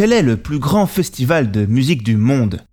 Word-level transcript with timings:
quel 0.00 0.14
est 0.14 0.22
le 0.22 0.38
plus 0.38 0.58
grand 0.58 0.86
festival 0.86 1.50
de 1.50 1.66
musique 1.66 2.02
du 2.02 2.16
monde? 2.16 2.64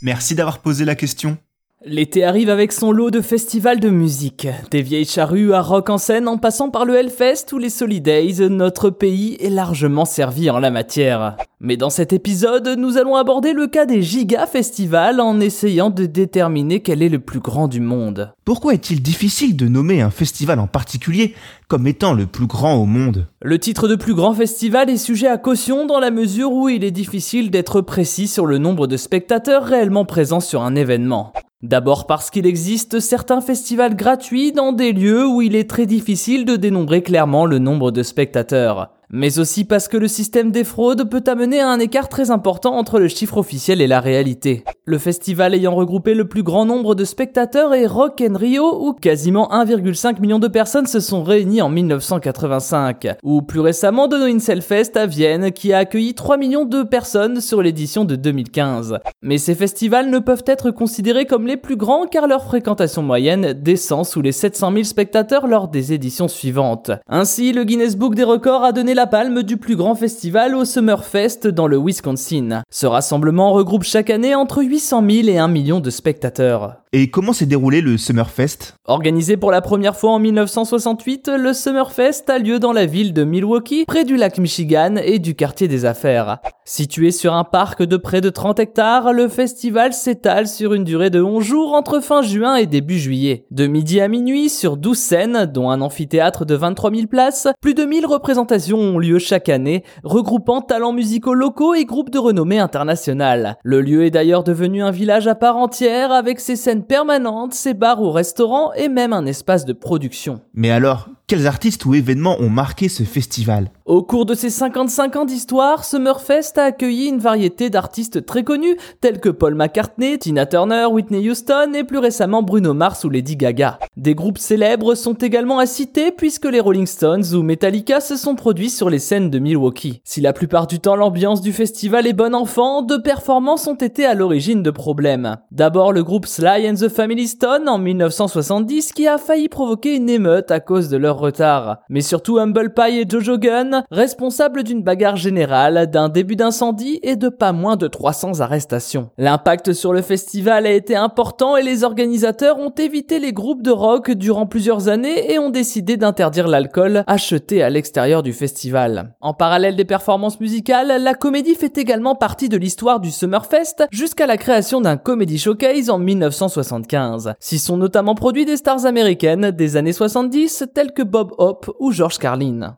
Merci 0.00 0.36
d'avoir 0.36 0.62
posé 0.62 0.84
la 0.84 0.94
question. 0.94 1.38
L'été 1.86 2.24
arrive 2.24 2.48
avec 2.48 2.72
son 2.72 2.92
lot 2.92 3.10
de 3.10 3.20
festivals 3.20 3.78
de 3.78 3.90
musique. 3.90 4.48
Des 4.70 4.80
vieilles 4.80 5.04
charrues 5.04 5.52
à 5.52 5.60
rock 5.60 5.90
en 5.90 5.98
scène 5.98 6.28
en 6.28 6.38
passant 6.38 6.70
par 6.70 6.86
le 6.86 6.96
Hellfest 6.96 7.52
ou 7.52 7.58
les 7.58 7.68
Solidays, 7.68 8.48
notre 8.48 8.88
pays 8.88 9.36
est 9.38 9.50
largement 9.50 10.06
servi 10.06 10.48
en 10.48 10.60
la 10.60 10.70
matière. 10.70 11.36
Mais 11.60 11.76
dans 11.76 11.90
cet 11.90 12.14
épisode, 12.14 12.76
nous 12.78 12.96
allons 12.96 13.16
aborder 13.16 13.52
le 13.52 13.66
cas 13.66 13.84
des 13.84 14.00
Giga 14.00 14.46
Festivals 14.46 15.20
en 15.20 15.40
essayant 15.40 15.90
de 15.90 16.06
déterminer 16.06 16.80
quel 16.80 17.02
est 17.02 17.10
le 17.10 17.18
plus 17.18 17.40
grand 17.40 17.68
du 17.68 17.80
monde. 17.80 18.32
Pourquoi 18.46 18.72
est-il 18.72 19.02
difficile 19.02 19.54
de 19.54 19.68
nommer 19.68 20.00
un 20.00 20.10
festival 20.10 20.60
en 20.60 20.66
particulier 20.66 21.34
comme 21.68 21.86
étant 21.86 22.14
le 22.14 22.24
plus 22.24 22.46
grand 22.46 22.76
au 22.76 22.86
monde? 22.86 23.26
Le 23.42 23.58
titre 23.58 23.88
de 23.88 23.96
plus 23.96 24.14
grand 24.14 24.32
festival 24.32 24.88
est 24.88 24.96
sujet 24.96 25.28
à 25.28 25.36
caution 25.36 25.84
dans 25.84 26.00
la 26.00 26.10
mesure 26.10 26.50
où 26.52 26.70
il 26.70 26.82
est 26.82 26.90
difficile 26.90 27.50
d'être 27.50 27.82
précis 27.82 28.26
sur 28.26 28.46
le 28.46 28.56
nombre 28.56 28.86
de 28.86 28.96
spectateurs 28.96 29.64
réellement 29.64 30.06
présents 30.06 30.40
sur 30.40 30.62
un 30.62 30.76
événement. 30.76 31.34
D'abord 31.64 32.06
parce 32.06 32.28
qu'il 32.28 32.44
existe 32.44 33.00
certains 33.00 33.40
festivals 33.40 33.96
gratuits 33.96 34.52
dans 34.52 34.72
des 34.72 34.92
lieux 34.92 35.26
où 35.26 35.40
il 35.40 35.56
est 35.56 35.68
très 35.68 35.86
difficile 35.86 36.44
de 36.44 36.56
dénombrer 36.56 37.02
clairement 37.02 37.46
le 37.46 37.58
nombre 37.58 37.90
de 37.90 38.02
spectateurs 38.02 38.90
mais 39.10 39.38
aussi 39.38 39.64
parce 39.64 39.88
que 39.88 39.96
le 39.96 40.08
système 40.08 40.50
des 40.50 40.64
fraudes 40.64 41.08
peut 41.08 41.24
amener 41.26 41.60
à 41.60 41.68
un 41.68 41.78
écart 41.78 42.08
très 42.08 42.30
important 42.30 42.74
entre 42.74 42.98
le 42.98 43.08
chiffre 43.08 43.38
officiel 43.38 43.80
et 43.80 43.86
la 43.86 44.00
réalité. 44.00 44.64
Le 44.86 44.98
festival 44.98 45.54
ayant 45.54 45.74
regroupé 45.74 46.14
le 46.14 46.28
plus 46.28 46.42
grand 46.42 46.66
nombre 46.66 46.94
de 46.94 47.04
spectateurs 47.04 47.74
est 47.74 47.86
Rock 47.86 48.22
Rio 48.34 48.86
où 48.86 48.92
quasiment 48.92 49.48
1,5 49.50 50.20
million 50.20 50.38
de 50.38 50.48
personnes 50.48 50.86
se 50.86 51.00
sont 51.00 51.22
réunies 51.22 51.62
en 51.62 51.68
1985, 51.68 53.08
ou 53.22 53.42
plus 53.42 53.60
récemment 53.60 54.08
de 54.08 54.16
No 54.16 54.60
Fest 54.60 54.96
à 54.96 55.06
Vienne 55.06 55.52
qui 55.52 55.72
a 55.72 55.78
accueilli 55.78 56.14
3 56.14 56.36
millions 56.36 56.64
de 56.64 56.82
personnes 56.82 57.40
sur 57.40 57.62
l'édition 57.62 58.04
de 58.04 58.16
2015. 58.16 58.98
Mais 59.22 59.38
ces 59.38 59.54
festivals 59.54 60.10
ne 60.10 60.18
peuvent 60.18 60.44
être 60.46 60.70
considérés 60.70 61.26
comme 61.26 61.46
les 61.46 61.56
plus 61.56 61.76
grands 61.76 62.06
car 62.06 62.26
leur 62.26 62.44
fréquentation 62.44 63.02
moyenne 63.02 63.52
descend 63.52 64.04
sous 64.04 64.22
les 64.22 64.32
700 64.32 64.72
000 64.72 64.84
spectateurs 64.84 65.46
lors 65.46 65.68
des 65.68 65.92
éditions 65.92 66.28
suivantes. 66.28 66.90
Ainsi, 67.08 67.52
le 67.52 67.64
Guinness 67.64 67.96
Book 67.96 68.14
des 68.14 68.24
records 68.24 68.64
a 68.64 68.72
donné 68.72 68.93
la 68.94 69.06
palme 69.06 69.42
du 69.42 69.56
plus 69.56 69.74
grand 69.74 69.96
festival 69.96 70.54
au 70.54 70.64
Summerfest 70.64 71.48
dans 71.48 71.66
le 71.66 71.78
Wisconsin. 71.78 72.62
Ce 72.70 72.86
rassemblement 72.86 73.52
regroupe 73.52 73.82
chaque 73.82 74.08
année 74.08 74.34
entre 74.34 74.62
800 74.62 75.02
000 75.08 75.28
et 75.28 75.38
1 75.38 75.48
million 75.48 75.80
de 75.80 75.90
spectateurs. 75.90 76.76
Et 76.92 77.10
comment 77.10 77.32
s'est 77.32 77.46
déroulé 77.46 77.80
le 77.80 77.98
Summerfest 77.98 78.76
Organisé 78.86 79.36
pour 79.36 79.50
la 79.50 79.60
première 79.60 79.96
fois 79.96 80.12
en 80.12 80.20
1968, 80.20 81.28
le 81.36 81.52
Summerfest 81.52 82.24
a 82.28 82.38
lieu 82.38 82.60
dans 82.60 82.72
la 82.72 82.86
ville 82.86 83.12
de 83.12 83.24
Milwaukee, 83.24 83.84
près 83.84 84.04
du 84.04 84.16
lac 84.16 84.38
Michigan 84.38 84.94
et 85.02 85.18
du 85.18 85.34
quartier 85.34 85.66
des 85.66 85.84
affaires. 85.84 86.38
Situé 86.66 87.10
sur 87.10 87.34
un 87.34 87.44
parc 87.44 87.82
de 87.82 87.98
près 87.98 88.22
de 88.22 88.30
30 88.30 88.58
hectares, 88.58 89.12
le 89.12 89.28
festival 89.28 89.92
s'étale 89.92 90.48
sur 90.48 90.72
une 90.72 90.84
durée 90.84 91.10
de 91.10 91.20
11 91.20 91.44
jours 91.44 91.74
entre 91.74 92.00
fin 92.00 92.22
juin 92.22 92.56
et 92.56 92.64
début 92.64 92.98
juillet. 92.98 93.44
De 93.50 93.66
midi 93.66 94.00
à 94.00 94.08
minuit, 94.08 94.48
sur 94.48 94.78
12 94.78 94.96
scènes, 94.96 95.44
dont 95.44 95.68
un 95.68 95.82
amphithéâtre 95.82 96.46
de 96.46 96.54
23 96.54 96.90
000 96.90 97.06
places, 97.06 97.48
plus 97.60 97.74
de 97.74 97.84
1000 97.84 98.06
représentations 98.06 98.78
ont 98.78 98.98
lieu 98.98 99.18
chaque 99.18 99.50
année, 99.50 99.84
regroupant 100.04 100.62
talents 100.62 100.94
musicaux 100.94 101.34
locaux 101.34 101.74
et 101.74 101.84
groupes 101.84 102.08
de 102.08 102.18
renommée 102.18 102.58
internationale. 102.58 103.58
Le 103.62 103.82
lieu 103.82 104.06
est 104.06 104.10
d'ailleurs 104.10 104.42
devenu 104.42 104.82
un 104.82 104.90
village 104.90 105.26
à 105.26 105.34
part 105.34 105.58
entière 105.58 106.12
avec 106.12 106.40
ses 106.40 106.56
scènes 106.56 106.86
permanente, 106.86 107.52
ses 107.52 107.74
bars 107.74 108.00
ou 108.00 108.10
restaurants 108.10 108.72
et 108.72 108.88
même 108.88 109.12
un 109.12 109.26
espace 109.26 109.66
de 109.66 109.74
production. 109.74 110.40
Mais 110.54 110.70
alors, 110.70 111.10
quels 111.26 111.46
artistes 111.46 111.86
ou 111.86 111.94
événements 111.94 112.36
ont 112.40 112.50
marqué 112.50 112.90
ce 112.90 113.02
festival? 113.02 113.70
Au 113.86 114.02
cours 114.02 114.26
de 114.26 114.34
ses 114.34 114.50
55 114.50 115.16
ans 115.16 115.24
d'histoire, 115.24 115.84
Summerfest 115.84 116.58
a 116.58 116.64
accueilli 116.64 117.06
une 117.06 117.18
variété 117.18 117.70
d'artistes 117.70 118.26
très 118.26 118.44
connus 118.44 118.76
tels 119.00 119.20
que 119.20 119.30
Paul 119.30 119.54
McCartney, 119.54 120.18
Tina 120.18 120.44
Turner, 120.44 120.84
Whitney 120.90 121.30
Houston 121.30 121.72
et 121.74 121.84
plus 121.84 121.96
récemment 121.96 122.42
Bruno 122.42 122.74
Mars 122.74 123.04
ou 123.04 123.10
Lady 123.10 123.36
Gaga. 123.36 123.78
Des 123.96 124.14
groupes 124.14 124.36
célèbres 124.36 124.94
sont 124.94 125.14
également 125.14 125.58
à 125.58 125.66
citer 125.66 126.12
puisque 126.12 126.44
les 126.44 126.60
Rolling 126.60 126.86
Stones 126.86 127.24
ou 127.32 127.42
Metallica 127.42 128.00
se 128.00 128.16
sont 128.16 128.34
produits 128.34 128.70
sur 128.70 128.90
les 128.90 128.98
scènes 128.98 129.30
de 129.30 129.38
Milwaukee. 129.38 130.02
Si 130.04 130.20
la 130.20 130.34
plupart 130.34 130.66
du 130.66 130.78
temps 130.78 130.96
l'ambiance 130.96 131.40
du 131.40 131.54
festival 131.54 132.06
est 132.06 132.12
bon 132.12 132.34
enfant, 132.34 132.82
deux 132.82 133.02
performances 133.02 133.66
ont 133.66 133.74
été 133.74 134.04
à 134.04 134.14
l'origine 134.14 134.62
de 134.62 134.70
problèmes. 134.70 135.36
D'abord 135.52 135.92
le 135.92 136.04
groupe 136.04 136.26
Sly 136.26 136.68
and 136.68 136.74
the 136.74 136.88
Family 136.90 137.28
Stone 137.28 137.66
en 137.66 137.78
1970 137.78 138.92
qui 138.92 139.06
a 139.06 139.16
failli 139.16 139.48
provoquer 139.48 139.96
une 139.96 140.10
émeute 140.10 140.50
à 140.50 140.60
cause 140.60 140.90
de 140.90 140.98
leur 140.98 141.13
retard. 141.18 141.78
Mais 141.88 142.00
surtout 142.00 142.38
Humble 142.38 142.72
Pie 142.74 143.00
et 143.00 143.06
Jojo 143.08 143.38
Gunn, 143.38 143.84
responsables 143.90 144.62
d'une 144.62 144.82
bagarre 144.82 145.16
générale, 145.16 145.90
d'un 145.90 146.08
début 146.08 146.36
d'incendie 146.36 147.00
et 147.02 147.16
de 147.16 147.28
pas 147.28 147.52
moins 147.52 147.76
de 147.76 147.86
300 147.86 148.40
arrestations. 148.40 149.10
L'impact 149.18 149.72
sur 149.72 149.92
le 149.92 150.02
festival 150.02 150.66
a 150.66 150.72
été 150.72 150.96
important 150.96 151.56
et 151.56 151.62
les 151.62 151.84
organisateurs 151.84 152.58
ont 152.58 152.70
évité 152.70 153.18
les 153.18 153.32
groupes 153.32 153.62
de 153.62 153.70
rock 153.70 154.10
durant 154.10 154.46
plusieurs 154.46 154.88
années 154.88 155.32
et 155.32 155.38
ont 155.38 155.50
décidé 155.50 155.96
d'interdire 155.96 156.48
l'alcool 156.48 157.04
acheté 157.06 157.62
à 157.62 157.70
l'extérieur 157.70 158.22
du 158.22 158.32
festival. 158.32 159.14
En 159.20 159.34
parallèle 159.34 159.76
des 159.76 159.84
performances 159.84 160.40
musicales, 160.40 161.02
la 161.02 161.14
comédie 161.14 161.54
fait 161.54 161.78
également 161.78 162.14
partie 162.14 162.48
de 162.48 162.56
l'histoire 162.56 163.00
du 163.00 163.10
Summerfest 163.10 163.86
jusqu'à 163.90 164.26
la 164.26 164.36
création 164.36 164.80
d'un 164.80 164.96
comedy 164.96 165.38
showcase 165.38 165.90
en 165.90 165.98
1975. 165.98 167.34
S'y 167.38 167.58
sont 167.58 167.76
notamment 167.76 168.14
produits 168.14 168.44
des 168.44 168.56
stars 168.56 168.86
américaines 168.86 169.50
des 169.50 169.76
années 169.76 169.92
70 169.92 170.64
telles 170.74 170.92
que 170.92 171.02
Bob 171.04 171.32
Hope 171.38 171.70
ou 171.78 171.92
George 171.92 172.18
Carlin. 172.18 172.76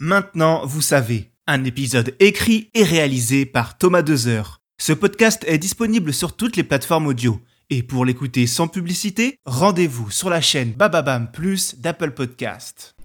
Maintenant, 0.00 0.64
vous 0.64 0.82
savez, 0.82 1.32
un 1.46 1.64
épisode 1.64 2.14
écrit 2.20 2.70
et 2.74 2.84
réalisé 2.84 3.46
par 3.46 3.78
Thomas 3.78 4.02
Dezer. 4.02 4.60
Ce 4.80 4.92
podcast 4.92 5.44
est 5.48 5.58
disponible 5.58 6.12
sur 6.12 6.36
toutes 6.36 6.56
les 6.56 6.62
plateformes 6.62 7.06
audio. 7.06 7.40
Et 7.70 7.82
pour 7.82 8.04
l'écouter 8.04 8.46
sans 8.46 8.68
publicité, 8.68 9.36
rendez-vous 9.44 10.10
sur 10.10 10.30
la 10.30 10.40
chaîne 10.40 10.72
Bababam 10.72 11.30
Plus 11.32 11.74
d'Apple 11.80 12.12
Podcast. 12.12 12.97